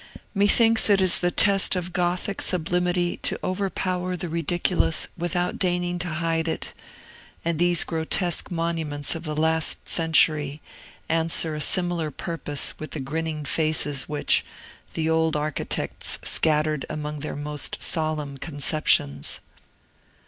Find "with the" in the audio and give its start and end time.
12.79-12.99